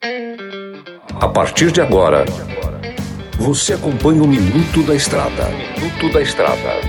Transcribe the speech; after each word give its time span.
A 0.00 1.26
partir 1.26 1.72
de 1.72 1.80
agora, 1.80 2.24
você 3.36 3.72
acompanha 3.72 4.22
o 4.22 4.28
Minuto 4.28 4.80
da 4.84 4.94
Estrada. 4.94 5.48
Minuto 5.76 6.12
da 6.12 6.22
Estrada. 6.22 6.80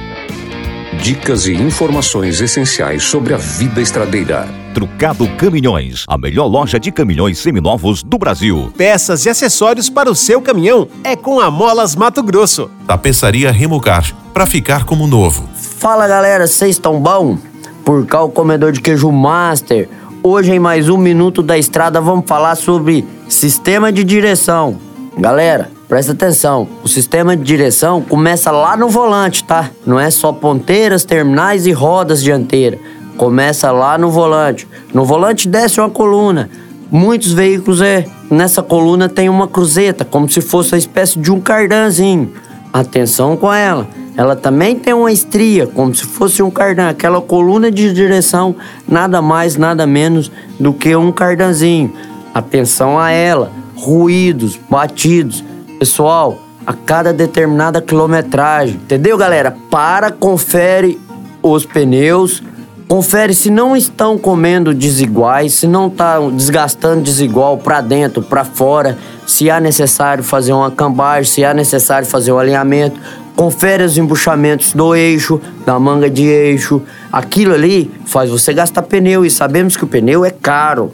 Dicas 1.01 1.47
e 1.47 1.53
informações 1.53 2.39
essenciais 2.39 3.01
sobre 3.01 3.33
a 3.33 3.37
vida 3.37 3.81
estradeira. 3.81 4.47
Trucado 4.75 5.27
Caminhões, 5.37 6.05
a 6.07 6.19
melhor 6.19 6.45
loja 6.45 6.79
de 6.79 6.91
caminhões 6.91 7.39
seminovos 7.39 8.03
do 8.03 8.19
Brasil. 8.19 8.71
Peças 8.77 9.25
e 9.25 9.29
acessórios 9.29 9.89
para 9.89 10.11
o 10.11 10.15
seu 10.15 10.39
caminhão 10.39 10.87
é 11.03 11.15
com 11.15 11.39
a 11.39 11.49
Molas 11.49 11.95
Mato 11.95 12.21
Grosso. 12.21 12.69
Tapeçaria 12.85 13.51
Remocar, 13.51 14.13
para 14.31 14.45
ficar 14.45 14.85
como 14.85 15.07
novo. 15.07 15.49
Fala 15.55 16.07
galera, 16.07 16.45
vocês 16.45 16.75
estão 16.75 17.01
bom? 17.01 17.39
Por 17.83 18.05
cá 18.05 18.21
o 18.21 18.29
comedor 18.29 18.71
de 18.71 18.81
queijo 18.81 19.11
Master. 19.11 19.89
Hoje 20.21 20.51
em 20.51 20.59
mais 20.59 20.89
um 20.89 20.97
Minuto 20.97 21.41
da 21.41 21.57
Estrada 21.57 22.01
vamos 22.01 22.25
falar 22.27 22.55
sobre 22.55 23.07
sistema 23.29 23.89
de 23.89 24.03
direção. 24.03 24.77
Galera, 25.17 25.71
presta 25.87 26.11
atenção. 26.11 26.67
O 26.83 26.89
sistema 26.89 27.37
de 27.37 27.43
direção 27.43 28.01
começa 28.01 28.51
lá 28.51 28.75
no 28.75 28.89
volante, 28.89 29.45
tá? 29.45 29.71
Não 29.85 29.97
é 29.97 30.11
só 30.11 30.33
ponteiras, 30.33 31.05
terminais 31.05 31.65
e 31.65 31.71
rodas 31.71 32.21
dianteiras. 32.21 32.81
Começa 33.15 33.71
lá 33.71 33.97
no 33.97 34.11
volante. 34.11 34.67
No 34.93 35.05
volante 35.05 35.47
desce 35.47 35.79
uma 35.79 35.89
coluna. 35.89 36.49
Muitos 36.91 37.31
veículos 37.31 37.81
é 37.81 38.05
nessa 38.29 38.61
coluna 38.61 39.07
tem 39.07 39.29
uma 39.29 39.47
cruzeta, 39.47 40.03
como 40.03 40.29
se 40.29 40.41
fosse 40.41 40.73
uma 40.73 40.79
espécie 40.79 41.17
de 41.17 41.31
um 41.31 41.39
cardanzinho. 41.39 42.33
Atenção 42.73 43.37
com 43.37 43.53
ela. 43.53 43.87
Ela 44.19 44.35
também 44.35 44.77
tem 44.77 44.93
uma 44.93 45.13
estria, 45.13 45.65
como 45.65 45.95
se 45.95 46.03
fosse 46.03 46.43
um 46.43 46.51
cardan. 46.51 46.89
Aquela 46.89 47.21
coluna 47.21 47.71
de 47.71 47.93
direção, 47.93 48.53
nada 48.85 49.21
mais, 49.21 49.55
nada 49.55 49.87
menos 49.87 50.29
do 50.59 50.73
que 50.73 50.93
um 50.93 51.09
cardanzinho. 51.09 51.93
Atenção 52.33 52.99
a 52.99 53.11
ela. 53.11 53.49
Ruídos, 53.77 54.59
batidos. 54.69 55.41
Pessoal, 55.79 56.37
a 56.67 56.73
cada 56.73 57.13
determinada 57.13 57.81
quilometragem. 57.81 58.75
Entendeu, 58.75 59.17
galera? 59.17 59.55
Para, 59.71 60.11
confere 60.11 60.99
os 61.41 61.65
pneus. 61.65 62.43
Confere 62.89 63.33
se 63.33 63.49
não 63.49 63.73
estão 63.73 64.17
comendo 64.17 64.73
desiguais, 64.73 65.53
se 65.53 65.67
não 65.67 65.87
está 65.87 66.19
desgastando 66.19 67.03
desigual 67.03 67.57
para 67.57 67.81
dentro, 67.81 68.21
para 68.21 68.43
fora, 68.43 68.97
se 69.27 69.47
há 69.49 69.61
necessário 69.61 70.23
fazer 70.23 70.53
uma 70.53 70.71
cambagem, 70.71 71.31
se 71.31 71.45
há 71.45 71.53
necessário 71.53 72.07
fazer 72.07 72.31
o 72.31 72.35
um 72.35 72.39
alinhamento. 72.39 72.99
Confere 73.39 73.85
os 73.85 73.97
embuchamentos 73.97 74.73
do 74.73 74.93
eixo, 74.93 75.39
da 75.65 75.79
manga 75.79 76.09
de 76.09 76.25
eixo. 76.25 76.81
Aquilo 77.09 77.53
ali 77.53 77.89
faz 78.05 78.29
você 78.29 78.53
gastar 78.53 78.81
pneu 78.81 79.25
e 79.25 79.31
sabemos 79.31 79.77
que 79.77 79.83
o 79.85 79.87
pneu 79.87 80.25
é 80.25 80.29
caro. 80.29 80.91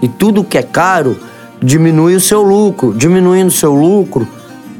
E 0.00 0.08
tudo 0.08 0.42
que 0.42 0.56
é 0.56 0.62
caro 0.62 1.18
diminui 1.62 2.14
o 2.14 2.20
seu 2.20 2.40
lucro. 2.40 2.94
Diminuindo 2.94 3.48
o 3.48 3.50
seu 3.50 3.74
lucro, 3.74 4.26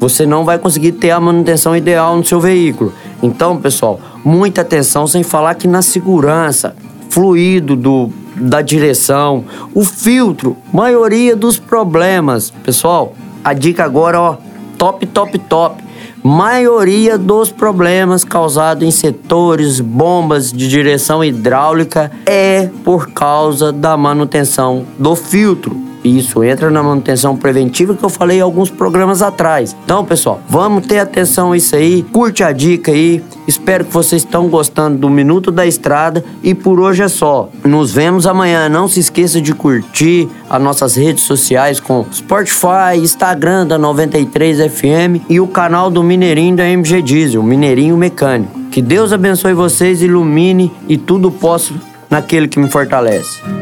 você 0.00 0.24
não 0.24 0.46
vai 0.46 0.58
conseguir 0.58 0.92
ter 0.92 1.10
a 1.10 1.20
manutenção 1.20 1.76
ideal 1.76 2.16
no 2.16 2.24
seu 2.24 2.40
veículo. 2.40 2.94
Então, 3.22 3.58
pessoal, 3.58 4.00
muita 4.24 4.62
atenção 4.62 5.06
sem 5.06 5.22
falar 5.22 5.54
que 5.56 5.68
na 5.68 5.82
segurança, 5.82 6.74
fluido 7.10 7.76
do, 7.76 8.08
da 8.36 8.62
direção, 8.62 9.44
o 9.74 9.84
filtro, 9.84 10.56
maioria 10.72 11.36
dos 11.36 11.58
problemas. 11.58 12.50
Pessoal, 12.64 13.12
a 13.44 13.52
dica 13.52 13.84
agora, 13.84 14.18
ó, 14.18 14.38
top, 14.78 15.04
top, 15.04 15.38
top 15.40 15.91
maioria 16.22 17.18
dos 17.18 17.50
problemas 17.50 18.24
causados 18.24 18.84
em 18.84 18.90
setores, 18.90 19.80
bombas 19.80 20.52
de 20.52 20.68
direção 20.68 21.24
hidráulica 21.24 22.12
é 22.24 22.70
por 22.84 23.10
causa 23.10 23.72
da 23.72 23.96
manutenção 23.96 24.86
do 24.98 25.16
filtro. 25.16 25.91
Isso 26.04 26.42
entra 26.42 26.70
na 26.70 26.82
manutenção 26.82 27.36
preventiva 27.36 27.94
que 27.94 28.04
eu 28.04 28.08
falei 28.08 28.40
alguns 28.40 28.70
programas 28.70 29.22
atrás. 29.22 29.76
Então, 29.84 30.04
pessoal, 30.04 30.40
vamos 30.48 30.86
ter 30.86 30.98
atenção 30.98 31.52
a 31.52 31.56
isso 31.56 31.76
aí. 31.76 32.02
Curte 32.12 32.42
a 32.42 32.52
dica 32.52 32.90
aí. 32.90 33.22
Espero 33.46 33.84
que 33.84 33.92
vocês 33.92 34.22
estão 34.22 34.48
gostando 34.48 34.98
do 34.98 35.10
Minuto 35.10 35.50
da 35.50 35.66
Estrada 35.66 36.24
e 36.42 36.54
por 36.54 36.80
hoje 36.80 37.02
é 37.02 37.08
só. 37.08 37.48
Nos 37.64 37.92
vemos 37.92 38.26
amanhã. 38.26 38.68
Não 38.68 38.88
se 38.88 39.00
esqueça 39.00 39.40
de 39.40 39.54
curtir 39.54 40.28
as 40.48 40.62
nossas 40.62 40.96
redes 40.96 41.24
sociais 41.24 41.80
com 41.80 42.04
Spotify, 42.12 42.96
Instagram 42.96 43.66
da 43.66 43.78
93 43.78 44.70
FM 44.72 45.28
e 45.28 45.40
o 45.40 45.46
canal 45.46 45.90
do 45.90 46.02
Mineirinho 46.02 46.56
da 46.56 46.66
MG 46.66 47.02
Diesel, 47.02 47.42
Mineirinho 47.42 47.96
Mecânico. 47.96 48.60
Que 48.70 48.80
Deus 48.80 49.12
abençoe 49.12 49.52
vocês, 49.54 50.02
ilumine 50.02 50.72
e 50.88 50.96
tudo 50.96 51.30
posso 51.30 51.74
naquele 52.08 52.48
que 52.48 52.58
me 52.58 52.70
fortalece. 52.70 53.61